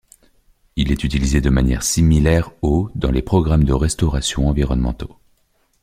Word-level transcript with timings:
Il 0.77 0.91
est 0.91 1.03
utilisé 1.03 1.41
de 1.41 1.51
manière 1.51 1.83
similaire 1.83 2.49
au 2.63 2.89
dans 2.95 3.11
les 3.11 3.21
programmes 3.21 3.65
de 3.65 3.73
restauration 3.73 4.47
environnementaux. 4.47 5.15